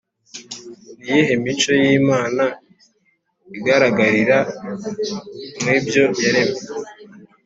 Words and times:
Ni 1.03 1.09
iyihe 1.15 1.33
mico 1.43 1.71
y 1.83 1.87
Imana 1.99 2.43
igaragarira 3.57 4.37
mu 5.61 5.73
byo 5.85 6.05
yaremye 6.23 6.61